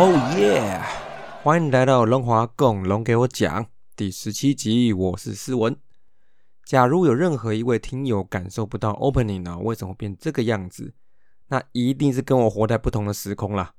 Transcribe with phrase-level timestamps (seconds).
[0.00, 0.80] 哦耶！
[1.42, 3.66] 欢迎来到龙华共龙给我讲
[3.96, 5.76] 第十七集，我是思文。
[6.64, 10.94] 假如有任何一位听友感受不到 opening 呢，为什么变这个样子？
[11.48, 13.72] 那一定是跟我活在不同的时空啦。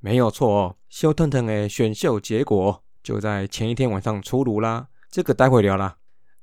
[0.00, 0.76] 没有错哦。
[0.88, 5.98] 秀腾腾的选秀结果就在前一天晚上出炉啦，这个待会聊啦。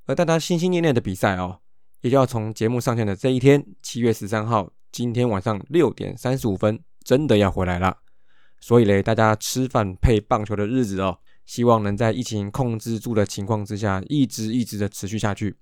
[0.05, 1.59] 而大家心心念念的比赛哦，
[1.99, 7.97] 也就要从节目上线的这一天，七月十三号，今天晚上六点三十五分，真的要回来了。
[8.59, 15.55] 所以嘞，大家吃饭配棒球的日子哦，希望能在疫情控制住的情况之下，一直一直的持续下去。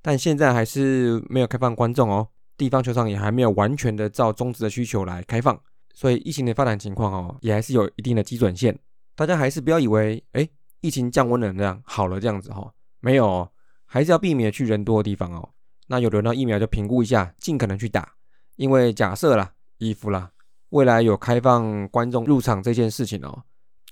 [0.00, 5.58] 但现在还是没有开放观众哦，地方球场也还没有完全的照中职的需求来开放，
[5.94, 8.76] 所以疫情的发展情况哦，也还是有一定的基准线。
[9.14, 10.48] 大家还是不要以为，哎，
[10.80, 13.52] 疫情降温了这样好了这样子哈，没有哦，
[13.86, 15.48] 还是要避免去人多的地方哦。
[15.86, 18.12] 那有轮到疫苗就评估一下，尽可能去打，
[18.56, 20.30] 因为假设啦，衣服啦。
[20.72, 23.42] 未来有开放观众入场这件事情哦，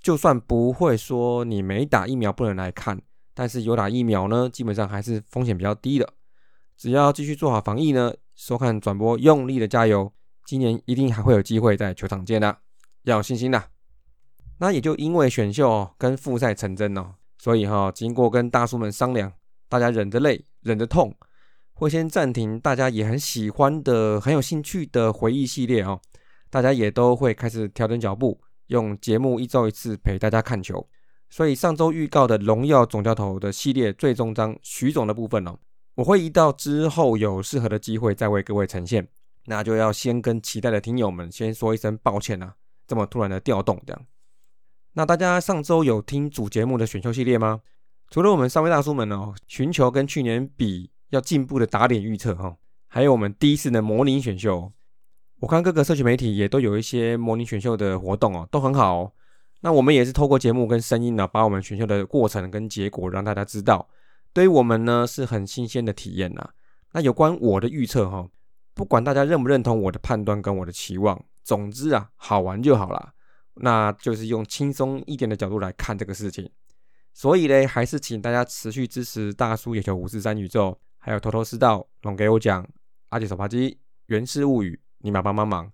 [0.03, 2.99] 就算不会说你没打疫苗不能来看，
[3.35, 6.09] 但是有打疫苗呢，基本上还是风险比较低的。
[6.79, 10.11] 只要继续做好防疫呢，收看转播用力的加油，
[10.47, 12.57] 今年一定还会有机会在球场见的，
[13.03, 13.63] 要有信心的。
[14.59, 19.31] 那也就因为选秀跟复赛成真哦，所以哈，经过跟大叔们商量，
[19.69, 21.15] 大家忍着泪忍着痛，
[21.75, 26.01] 会先暂停大家也很喜欢的、很有兴趣的回忆系列哦。
[26.51, 30.87] 大家也都会开始调整脚步，用节目一周一次陪大家看球。
[31.31, 35.57] 所以上周预告的荣耀总教头的系列最终章徐总的部分哦，
[35.95, 39.07] 我会移到之后有适合的机会再为各位呈现。
[39.47, 42.57] 那就要先跟期待的听友们先说一声抱歉啊，
[42.87, 44.07] 这么突然的调动这样。
[44.95, 47.61] 那大家上周有听主节目的选秀系列吗？
[48.11, 52.57] 除了我们三位大叔们哦，寻求跟去年比要进步的打点预测哈，
[52.89, 54.73] 还有我们第一次的模拟选秀。
[55.41, 59.13] 我看各个社区媒体也都有一些模拟选秀的活动哦，都很好哦。
[59.63, 63.89] 那我们也是透过节目跟声音呢，把我们选秀的过程跟结果让大家知道，
[64.35, 66.47] 对于我们呢是很新鲜的体验呐。
[66.93, 68.29] 那有关我的预测哈，
[68.75, 73.15] 不管大家认不认同我的判断跟我的期望，总之啊，好玩就好了。
[73.55, 76.51] 那就是用轻松一点的角度来看这个事情。
[77.15, 82.67] 所以呢，还是请大家持续支持大叔野球五四三宇宙，还有头头是道龙给我讲
[83.09, 84.79] 阿杰手扒鸡原氏物语。
[85.01, 85.71] 尼玛帮帮忙，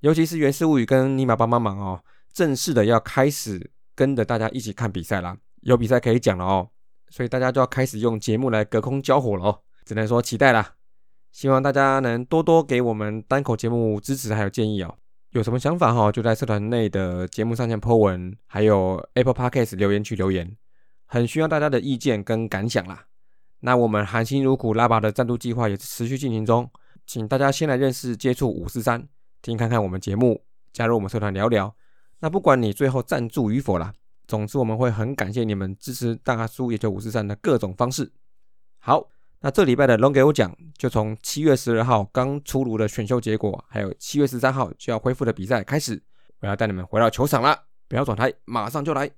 [0.00, 2.02] 尤其是《原始物语》跟尼玛帮帮忙哦，
[2.32, 6.68] 正式的要开始跟着大家一起看比赛啦，有比赛可以讲了哦，
[7.10, 10.74] 所以大家就要开始用节目来隔空交火了哦，只能说期待啦。
[11.30, 14.94] 希望大家能多多给我们单口节目支持还有建议哦，
[15.30, 20.56] 有什么想法哈，就在社团内的节目上线 po 文，还有 Apple Podcast 留言区留言，
[21.06, 23.06] 很需要大家的意见跟感想啦。
[23.60, 26.70] 那我们含辛茹苦拉拔的赞助计划也持续进行中。
[27.06, 29.08] 请大家先来认识、接触五四三，
[29.40, 31.74] 听看看我们节目，加入我们社团聊聊。
[32.20, 33.92] 那不管你最后赞助与否啦，
[34.26, 38.12] 总之我们会很感谢你们支持大叔也就五四三的各种方式。
[38.78, 39.08] 好，
[39.40, 46.02] 那这礼拜的龙给我讲，就从七月十二号刚出炉的选秀结果，还有七月十三号就要恢复的比赛开始，
[46.40, 49.10] 我要带你们回到球场了，不要转台，马上就来。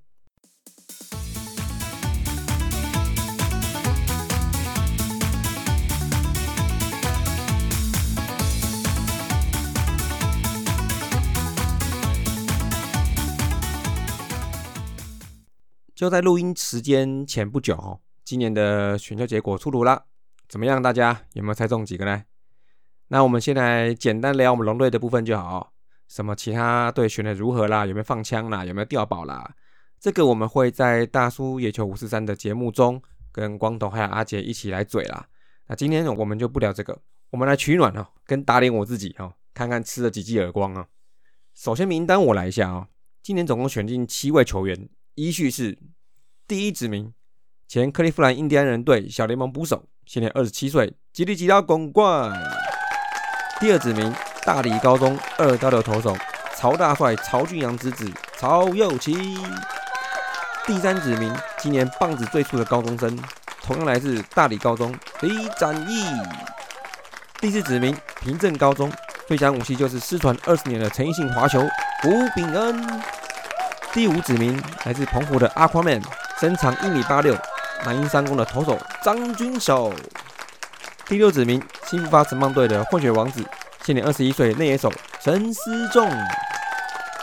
[15.95, 20.07] 就在录音时间前不久，今年的选秀结果出炉了，
[20.49, 20.81] 怎么样？
[20.81, 22.25] 大家有没有猜中几个呢？
[23.07, 25.71] 那我们先来简单聊我们龙队的部分就好，
[26.09, 27.85] 什么其他队选的如何啦？
[27.85, 28.65] 有没有放枪啦？
[28.65, 29.55] 有没有掉宝啦？
[29.97, 33.01] 这个我们会在大叔野球五四三的节目中
[33.31, 35.29] 跟光头还有阿杰一起来嘴啦。
[35.67, 40.87] 那今天我们就不聊这个，我们来取暖哦，跟打脸我自己哦，看看吃了几记耳光啊。
[41.53, 42.89] 首先名单我来一下啊，
[43.23, 44.89] 今年总共选进七位球员。
[45.15, 45.77] 依序是：
[46.45, 47.13] 第一指名
[47.69, 52.33] 前克利夫兰印第安人队小联盟捕手，现年二十七岁，吉利吉拉拱冠；
[53.61, 54.13] 第二指名
[54.43, 56.13] 大理高中二刀流投手
[56.57, 59.13] 曹大帅曹俊阳之子曹佑奇；
[60.67, 63.17] 第三指名今年棒子最粗的高中生，
[63.61, 66.03] 同样来自大理高中李展毅；
[67.39, 68.91] 第四指名平镇高中
[69.29, 71.61] 最强武器就是失传二十年的陈奕迅滑球
[72.01, 72.85] 胡炳恩。
[73.95, 76.03] 第五指名来自澎湖的 Aquaman，
[76.37, 77.33] 身长一米八六，
[77.85, 79.93] 南英三公的投手张君守。
[81.05, 83.41] 第六指名新发城棒队的混血王子，
[83.85, 86.11] 现年二十一岁内野手陈思仲。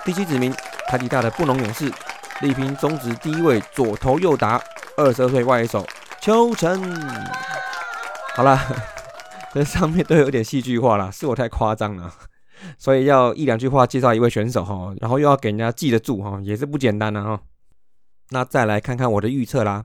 [0.02, 0.50] 第七指名
[0.88, 1.92] 台底大的布隆勇士，
[2.40, 4.58] 力拼中职第一位左投右打
[4.96, 5.86] 二十二岁外野手
[6.22, 6.80] 邱晨。
[8.34, 8.58] 好了，
[9.52, 12.10] 这上面都有点戏剧化了，是我太夸张了。
[12.78, 17.40] 所以要一两句话介绍一位选手哈，然后又要给人家记得住哈，也是不简单的哈。
[18.30, 19.84] 那再来看看我的预测啦。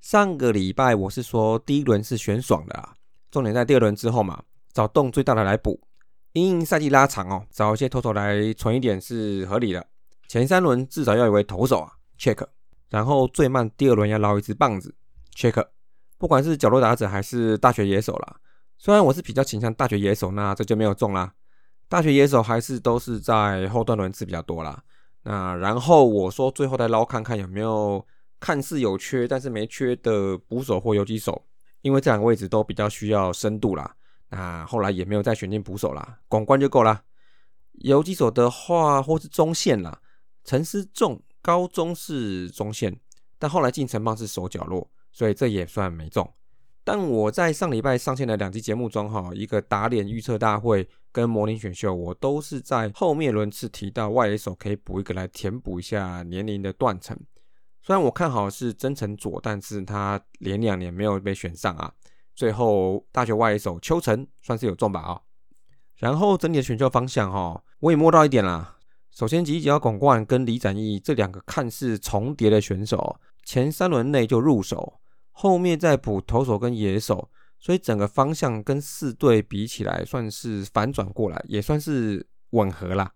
[0.00, 2.94] 上个礼拜我是说第一轮是选爽的啊，
[3.30, 4.42] 重点在第二轮之后嘛，
[4.72, 5.80] 找洞最大的来补。
[6.32, 9.86] 因赛季拉长哦，找一些投手来存一点是合理的。
[10.28, 12.46] 前三轮至少要有位投手啊，check。
[12.90, 14.94] 然后最慢第二轮要捞一支棒子
[15.34, 15.66] ，check。
[16.18, 18.36] 不管是角落打者还是大学野手啦，
[18.78, 21.32] 虽然我是比较倾向大学野手，那这就没有中啦。
[21.88, 24.82] 大学野手还是都是在后段轮次比较多啦。
[25.22, 28.04] 那然后我说最后再捞看看有没有
[28.38, 31.44] 看似有缺但是没缺的捕手或游击手，
[31.82, 33.96] 因为这两个位置都比较需要深度啦。
[34.28, 37.02] 那后来也没有再选进捕手啦，广关就够啦。
[37.72, 40.00] 游击手的话或是中线啦，
[40.44, 42.98] 陈思中高中是中线，
[43.38, 46.32] 但后来进城棒是守角落，所以这也算没中。
[46.82, 57.18] 但我在上礼拜上线的两集节目中，哈，一个打脸预测大会跟模拟选秀，我都是在后面轮次提到外野手可以补一个来填补一下年龄的断层。
[57.80, 61.90] 虽然我看好是真诚左，但是他连两年没有被选上啊。
[62.34, 65.18] 最后大学外野手邱成算是有中吧啊。
[65.94, 68.76] 然后整体的选秀方向哈，我也摸到一点啦。
[69.10, 75.00] 首先吉吉广冠跟李展毅这两个看似重叠的选手，前三轮内就入手。
[75.30, 77.30] 后面再补投手跟野手，
[77.66, 83.10] 所以整个方向跟四队比起来算是反转过来，也算是吻合啦。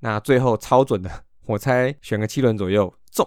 [0.00, 3.26] 那最后超准的，我猜选个七轮左右中，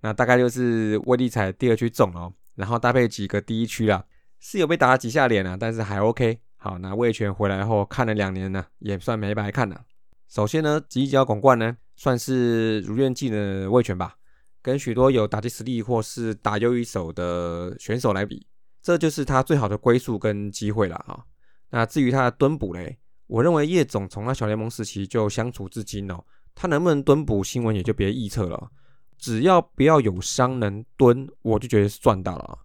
[0.00, 4.04] 那大概就是威力彩第二区中哦，然后搭配几个第一区啦，
[4.40, 6.40] 是有被打了几下脸啊，但是还 OK。
[6.56, 9.80] 好，那魏权回来后看了两年呢，也算没白看了。
[10.26, 14.16] 首先呢，吉吉广冠呢，算是如愿进的魏权吧。
[14.60, 18.44] 跟许多有打击实力或是打优一手的选手来比，
[18.86, 21.26] 这就是他最好的归宿跟机会了哈。
[21.70, 22.96] 那至于他的蹲补嘞，
[23.26, 26.24] 我认为叶总从他小联盟时期就相处至今哦，
[26.54, 28.70] 他能不能蹲补，新闻也就别预测了。
[29.18, 32.60] 只要不要有伤能蹲，我就觉得是赚到了。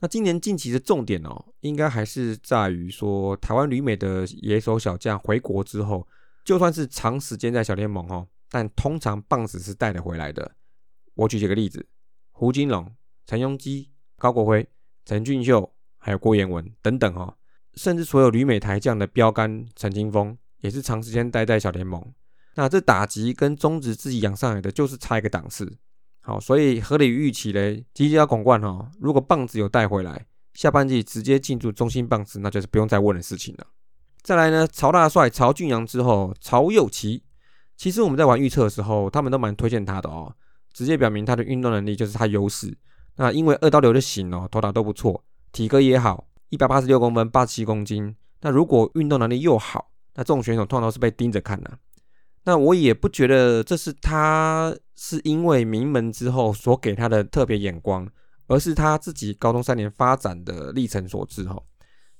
[0.00, 6.06] 那今年近期的重点哦，应该还是在于说台湾旅美的野手小将回国之后，
[6.44, 10.52] 就算是长时间在小联盟哦，但通常棒子是带得回来的。
[11.14, 11.88] 我举几个例子：
[12.32, 12.94] 胡金龙、
[13.24, 14.68] 陈庸基、高国辉、
[15.08, 17.34] 陈俊秀，还有郭彦文等等哈，
[17.76, 22.12] 甚至所有旅美台将的标杆陈金峰，也是长时间待在小联盟。
[22.56, 25.78] 那这打击跟中职自己养上来的，就是差一个档次。
[26.20, 33.66] 好，所以合理预期嘞，吉吉要广冠哈，如果棒子有带回来，下半季直接进入中心棒子，那就是不用再问的事情了。
[34.20, 37.22] 再来呢，曹大帅、曹俊阳之后，曹佑奇，
[37.78, 40.36] 其实我们在玩预测的时候，他们都蛮推荐他的哦。
[40.74, 42.76] 直接表明他的运动能力就是他优势。
[43.20, 48.14] 那因为二刀流的型哦，投打都不错，体格也好，一百八十六公分，八十七公斤。
[48.40, 51.78] 那如果运动能力又好，那这种选手通常都是被盯着看的。
[52.44, 58.08] 那我也不觉得这是他是因为名门之后所给他的特别眼光，
[58.46, 61.60] 而是他自己高中三年发展的历程所致哈。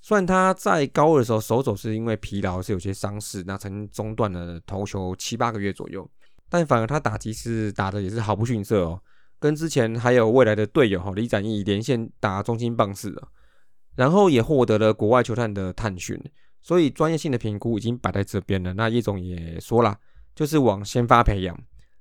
[0.00, 6.08] 虽然他在高二的时候手肘是因为疲劳是有些伤势，那曾经中断了投球七八个月左右。
[6.48, 9.00] 但反而他打击是打的也是毫不逊色哦，
[9.38, 13.28] 跟之前还有未来的队友哈李展毅连线打中心棒式的，
[13.94, 16.20] 然后也获得了国外球探的探寻，
[16.60, 18.74] 所以专业性的评估已经摆在这边了。
[18.74, 19.98] 那叶总也说了，
[20.34, 21.58] 就是往先发培养，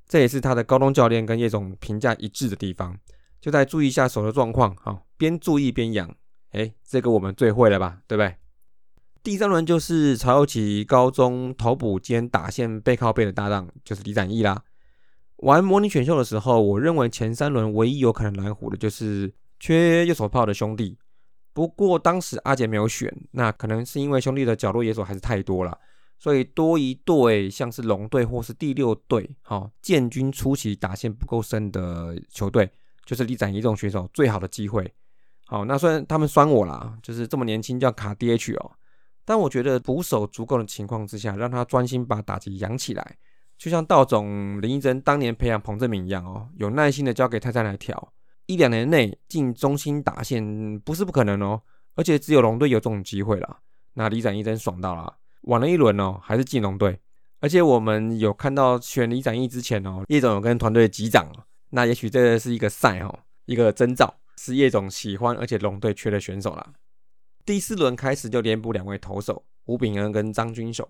[0.07, 2.97] 这也是他的高中教练跟叶总评价一致的地方，
[3.39, 6.15] 就在注意一下手的状况哈，边注意边养，
[6.51, 8.35] 哎，这个我们最会了吧，对不对？
[9.23, 14.63] 第三轮就是曹友奇高中投补兼打线背靠背的搭档，就是李展毅啦。
[15.37, 20.97] 玩模拟选秀的时候，我认为前三轮唯一有可能蓝虎的就是缺右手炮的兄弟。
[21.53, 25.77] 不过当时阿杰没有选，那可能是因为兄弟的角落野手还是太多了，
[26.19, 32.69] 所以多一队像是龙队或是第六队，好建军初期打线不够深的球队，
[33.05, 34.91] 就是李展毅这种选手最好的机会。
[35.47, 38.71] 好，那虽然他们酸我啦，就是这么年轻叫卡 DH 哦。
[39.25, 43.17] 但我觉得捕手足够的情况之下，让他专心把打击养起来，
[43.57, 48.13] 就像道总林一珍当年培养彭正明一样哦，有耐心的交给泰山来调，
[48.45, 51.61] 一两年内进中心打线不是不可能哦，
[51.95, 53.59] 而且只有龙队有这种机会了。
[53.93, 56.99] 那李展一真爽到了，晚了一轮哦，还是进龙队，
[57.39, 61.27] 而且我们有看到选李展一之前哦，叶总有跟团队击掌，
[61.71, 66.73] 那也许这是一个赛哦，一个征兆，是叶总喜欢而且龙队缺的选手啦。
[67.43, 70.87] 第四轮开始就连补两位投手，吴炳恩跟张军守，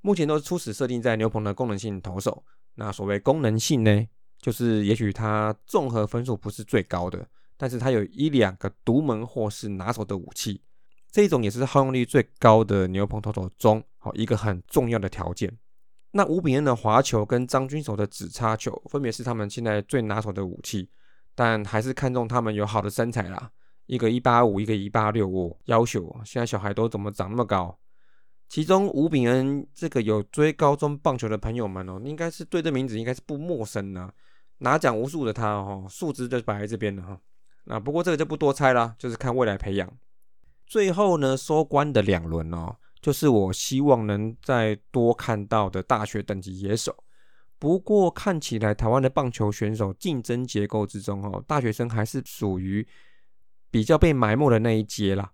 [0.00, 2.44] 目前都是初始设定在牛棚的功能性投手。
[2.74, 4.06] 那所谓功能性呢，
[4.40, 7.26] 就是也许他综合分数不是最高的，
[7.56, 10.60] 但是他有一两个独门或是拿手的武器，
[11.10, 15.56] 这种也是耗用率最高的牛棚投手中，好一个很重要的条件。
[16.12, 20.88] 那吴炳恩的滑球跟张君手的指叉球，分别是他们现在最拿手的武器，
[21.34, 23.50] 但还是看中他们有好的身材啦。
[23.86, 27.78] 一个一八五，一个一八六，哦，要求现在小孩都怎么长那么高？
[28.48, 34.10] 其中吴炳恩这个有追高中棒球的朋友们哦，应该是对这名字应该是不陌生呢。
[34.58, 37.20] 拿奖无数的他哦，数值就摆在这边了哈。
[37.64, 39.92] 那不过这个就不多猜啦，就是看未来培养。
[40.66, 46.96] 最后呢，收官的两轮哦，就是我希望能再多看到的大学等级野手。
[47.58, 52.86] 不过看起来台湾的棒球选手竞争结构之中哦，大学生还是属于
[53.70, 55.32] 比较被埋没的那一阶啦。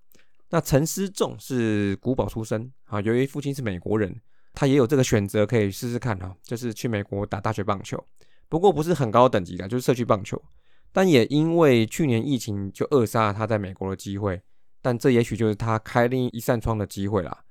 [0.52, 4.20] 那陈思仲是古堡出身啊，由于父亲是美国人，
[4.52, 7.98] 他也有这个选择可以试试看啊，就是去美国打大学棒球。
[8.50, 10.40] 不过不是很高等级的，就是社区棒球。
[10.92, 14.42] 但也因为去年疫情就扼杀了他在美国的机会。
[14.82, 17.44] 但这也许就是他开另一扇窗的机会啦。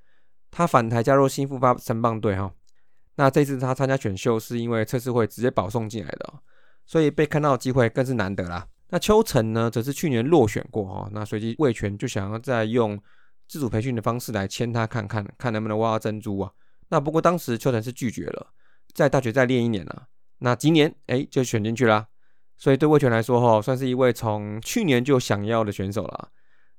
[0.52, 2.54] 他返台加入新富发三棒队哈。
[3.16, 6.34] 那这次他参加选秀是因为测试会直接保送进来的，
[6.86, 8.68] 所以被看到的机会更是难得啦。
[8.92, 11.10] 那邱成呢，则是去年落选过哈。
[11.12, 13.02] 那随即魏权就想要再用
[13.48, 16.52] 自主培训的方式来签他看看，看能不能挖到珍珠啊。
[16.90, 18.48] 那不过当时邱成是拒绝了，
[18.94, 20.08] 在大学再练一年了。
[20.40, 22.10] 那今年哎就选进去了，
[22.58, 26.30] 所以对魏权来说哈，算是一位从去年就想要的选手了。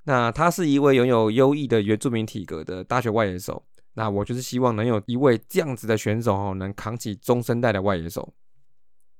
[0.04, 3.64] 那他是一位拥有优异的原住民体格的大学外野手。
[3.94, 8.34] 那我就是希望能有一位这样子的选手哦，能扛起中生代的外野手。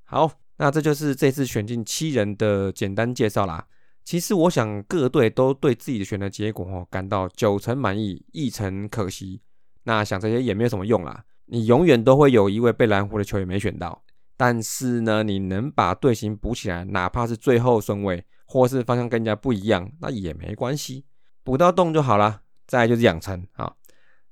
[0.05, 0.31] 好，
[0.63, 3.67] 那这就是这次选进七人的简单介绍啦。
[4.05, 9.41] 其实我想各队都对自己的选的结果哦感到九成满意，一成可惜。
[9.83, 14.05] 那想这些也没有什么用啦，你永远都会有一位被蓝湖的球员没选到。
[14.37, 21.05] 但是呢，你能把队形补起来，哪怕是最后顺位，或是方向跟人家不一样，那也没关系，
[21.43, 22.43] 补到洞就好了。
[22.69, 23.75] 再就是养成啊，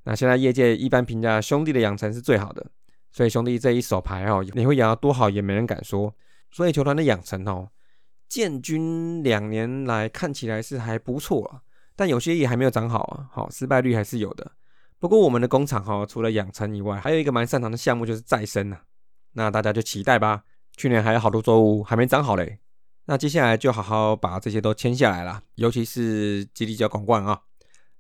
[0.05, 2.71] 那现在业界一般评价兄弟的养成是最好的，
[3.13, 6.15] 所以兄弟这一手牌哦，你会养到多好也没人敢说。
[6.51, 7.69] 所以球团的养成哦，
[8.29, 11.63] 建军两年来看起来是还不错啊，
[11.95, 14.53] 但有些也还没有长好啊，好失败率还是有的。
[14.99, 18.83] 不过我们的工厂哈，除了养成以外，还有一个蛮擅长的项目就是再生啊。
[19.33, 20.43] 那大家就期待吧。
[20.77, 22.59] 去年还有好多作物还没长好嘞，
[23.05, 25.43] 那接下来就好好把这些都签下来了。
[25.55, 27.41] 尤其是吉利角广冠啊，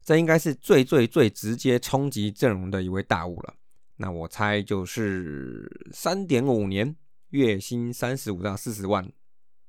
[0.02, 3.54] 这应该是最最最直接冲击阵容的一位大物了。
[4.00, 6.96] 那我猜就是三点五年，
[7.28, 9.04] 月薪三十五到四十万，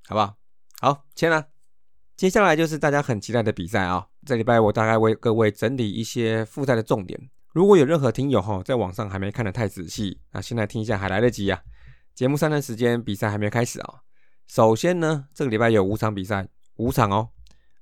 [0.08, 0.38] 好不好？
[0.80, 1.50] 好，签了。
[2.16, 4.08] 接下来就是大家很期待的比赛啊。
[4.26, 7.30] 这礼拜我大概为各位整理一些复赛的重点。
[7.52, 11.62] 如果有任何听友哈在网上还没看得太仔细，那现在听一下还来得及啊。
[12.16, 13.96] 节目三段时间，比赛还没开始啊。
[14.48, 16.48] 首先呢，这个礼拜有五场比赛，
[16.78, 17.32] 五场哦。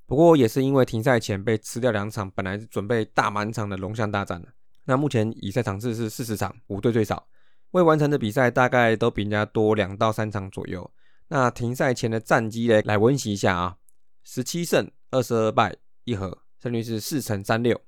[0.08, 4.42] 不过也是因为停赛前被吃掉两场，本来准备大满场的龙象大战
[4.90, 7.28] 那目前以赛场次是四十场，五队最少，
[7.72, 10.90] 未完成的比赛大概都比人家多两到三场左右。
[11.28, 13.78] 那停赛前的战绩嘞，来温习一下啊。
[14.24, 17.80] 十七胜二十二败一和，胜率是四成三六。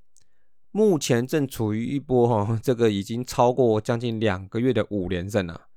[0.69, 5.69] 目前正处于一波哈，这个已经超过将近两个月的五连胜了。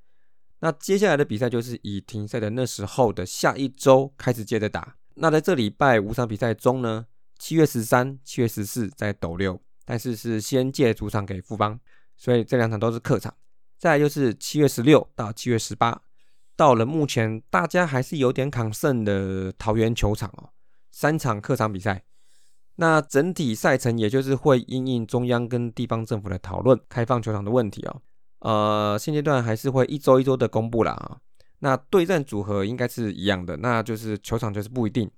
[0.59, 4.95] 那接下来的比赛就是以停赛的那时候的下一周开始接着打。
[5.15, 7.07] 那在这礼拜五场比赛中呢，
[7.39, 11.79] 七月十三、七月十四在斗六，但是是先借主场给富邦，
[12.17, 13.33] 所以这两场都是客场。
[13.77, 16.01] 再就是七月十六到七月十八，
[16.55, 20.49] 到了目前大家还是有点抗胜的桃园球场哦，
[20.91, 22.03] 三场客场比赛。
[22.77, 28.01] 那整体赛程也就是会因应中央跟地方政府的讨论，开放球场的问题哦。
[28.39, 31.17] 呃，现阶段还是会一周一周的公布啦啊。
[31.59, 35.09] 那对战组合应该是一样的，那就是球场就是不一定。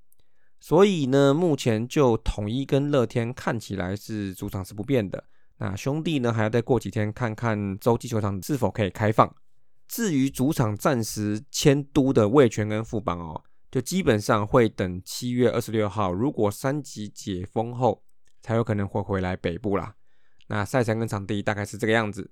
[0.60, 5.24] 所以呢，目前就统一跟乐天看起来是主场是不变的。
[5.58, 9.34] 那兄弟呢，还要再过几天看看洲际球场是否可以开放。
[9.88, 13.44] 至于主场暂时迁都的味全跟富邦哦。
[13.70, 18.02] 就基本上会等七月二十六号，如果三级解封后，
[18.42, 19.94] 才有可能会回来北部啦。
[20.48, 22.32] 那赛程跟场地大概是这个样子。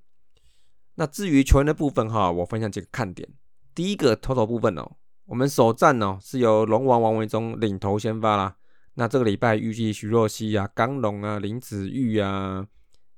[0.95, 3.27] 那至于球员的部分哈，我分享几个看点。
[3.75, 4.95] 第一个投手部分哦，
[5.27, 8.55] 我们首战哦是由龙王王维忠领头先发啦。
[8.93, 12.65] 那这个礼拜预计徐若曦啊、刚龙啊、林子玉啊，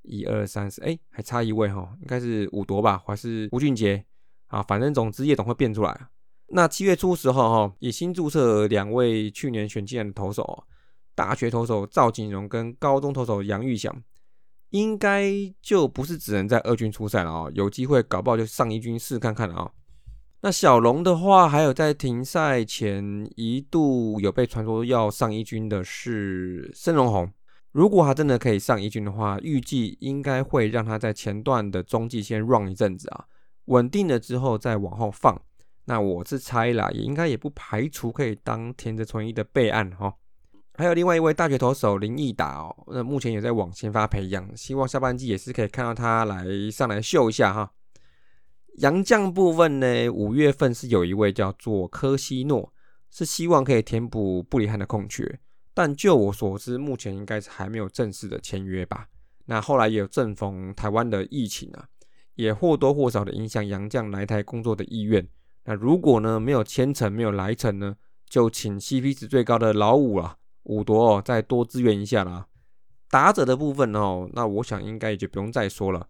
[0.04, 4.06] 一二三四，哎，还差一位哈，应该是武夺吧，还是吴俊杰
[4.48, 4.64] 啊？
[4.64, 6.08] 反正总之夜总会变出来。
[6.48, 10.64] 那七月初时候，哈，以新注册两位去年选进来的投手，
[11.14, 13.94] 大学投手赵景荣跟高中投手杨玉祥，
[14.70, 15.30] 应该
[15.62, 19.72] 就不是只能在二军出赛了啊，有机会搞不好就上一军试看看了啊。
[20.42, 27.32] 那小龙的话，还有在停赛前一度有被传说要上一军的是申荣宏，
[27.72, 33.26] 如果他真的可以上一军的话，预计应该会让他在前段的中继先 run 一阵子啊，
[33.66, 35.42] 稳定了之后再往后放。
[35.86, 40.14] 那我是猜啦，也应该也不排除可以当田泽纯一的备案哈。
[40.76, 47.72] 还有另外一位大学投手林毅达哦，那目前也在往前发培养，希望下半季也是可以看到他来上来秀一下哈。
[48.78, 52.72] 洋将部分呢，五月份是有一位叫做科西诺，
[53.10, 55.40] 是希望可以填补布里汉的空缺。
[55.74, 59.08] 但就我所知，目前应该是还没有正式的签约吧。
[59.46, 61.88] 那后来也有正逢台湾的疫情啊，
[62.36, 65.28] 也或多或少的影响杨绛来台工作的意愿。
[65.66, 67.96] 那如果呢没有签成，没有来成呢，
[68.30, 72.46] 就请 CP 值最高的老五啊，五夺哦，再多支援一下啦。
[73.10, 76.08] 打者的部分哦，那我想应该也就不用再说了。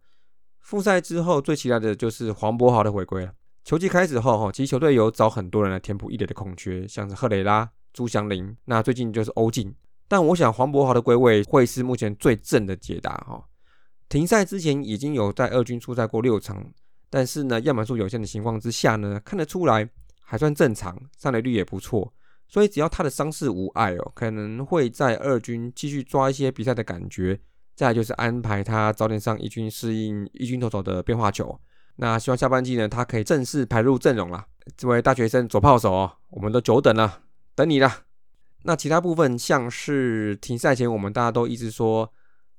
[0.67, 3.31] 复赛之后最期待的就是黄博豪的回归了。
[3.63, 7.71] 球季开始后哈，其实球队有找很多人来填补一垒的空缺，像是赫雷拉。
[7.93, 9.73] 朱祥林，那最近就是欧进，
[10.09, 13.41] 但我想黄博豪的归位会是目前最正的解答哈。
[14.09, 16.69] 停赛之前已经有在二军出赛过六场，
[17.09, 22.13] 但是呢样本数有限的情况之下呢，看得出来还算正常，上垒率也不错，
[22.49, 27.39] 所以只要他的伤势无碍哦，可能会在二军继续抓一些比赛的感觉。
[27.77, 31.57] 再就是安排他早点上一军适应一军投手的变化球。
[31.97, 34.43] 那希望下半季呢，他可以正式排入阵容啦。
[34.75, 37.21] 这位大学生左炮手哦，我们都久等了。
[37.53, 37.91] 等你了。
[38.63, 42.11] 那其他部分像是停赛前，我们大家都一直说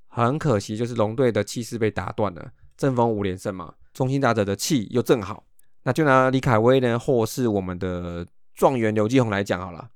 [0.06, 2.52] 很可惜，就是龙队的气势被打断了。
[2.76, 5.42] 正逢五连胜嘛，中心打者的气又正好。
[5.82, 9.88] 那就拿李凯威呢，或是我们的状元刘基宏来讲好了。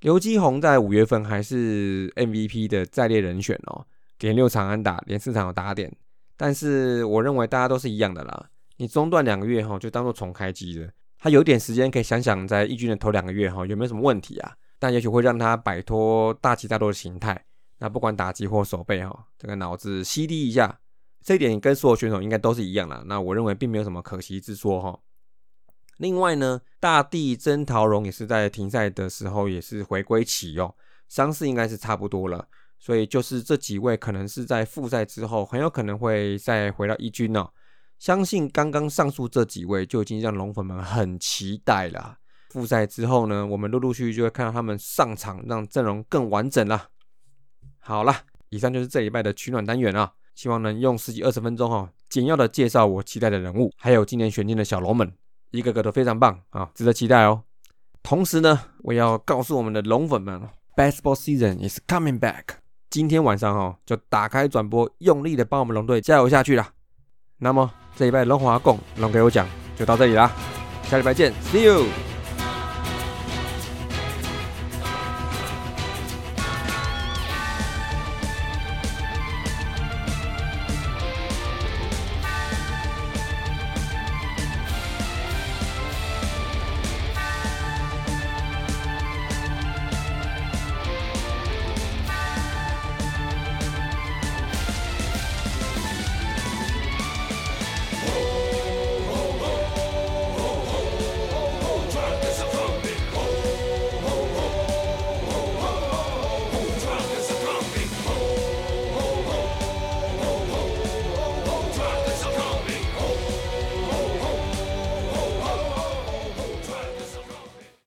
[0.00, 3.86] 刘基宏在五月份还是 MVP 的在列人选哦，
[4.20, 5.94] 连六场安打，连四场有打点。
[6.36, 10.88] 但是我认为大家都是一样的啦，你中断两个月哈，就当做重开机了。
[11.18, 14.54] 他有点时间可以想想，在义军的头两个月哈有没有什么问题啊？
[14.78, 17.44] 但也许会让他摆脱大起大落的形态。
[17.78, 20.80] 那不管打击或守备哈，这个脑子吸低一下，
[21.22, 23.02] 这一点跟所有选手应该都是一样的。
[23.06, 24.98] 那我认为并没有什么可惜之说哈。
[25.98, 30.74] 另外呢，大地真桃荣也是在停赛的时候也是回归启用，
[31.08, 32.48] 伤势应该是差不多了，
[32.80, 37.48] 所以就是这几位可能是在复赛之后很有可能会再回到一军哦。
[37.98, 42.16] 相信刚刚上述这几位就已经让龙粉们很期待了。
[42.48, 46.88] 复赛之后呢，我们陆陆续续就会看到他们上场，让阵容更完整了。
[47.78, 48.16] 好了，
[48.48, 55.12] 以上就是这礼拜的取暖单元啊，希望能用十几二十分钟哈，简要的介绍我期待的人物，还有今年选进的小龙们，
[55.50, 57.44] 一个个都非常棒啊，值得期待哦。
[58.02, 60.42] 同时呢，我要告诉我们的龙粉们
[60.74, 62.44] ，Baseball season is coming back。
[62.90, 66.68] 今天晚上哈，就打开转播，用力的帮我们龙队加油下去了。
[67.38, 67.70] 那么。
[67.96, 70.32] 这礼拜龙华共龙给我讲，就到这里啦，
[70.84, 72.09] 下礼拜见，See you。